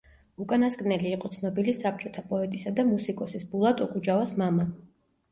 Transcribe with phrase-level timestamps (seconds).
[0.43, 4.65] უკანასკნელი იყო ცნობილი საბჭოთა პოეტისა და მუსიკოსის ბულატ ოკუჯავას მამა.